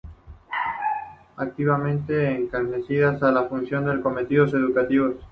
Actividades 1.37 1.99
encaminadas 2.39 3.21
a 3.21 3.31
la 3.31 3.43
difusión 3.43 3.85
de 3.85 4.01
contenidos 4.01 4.51
educativos. 4.55 5.17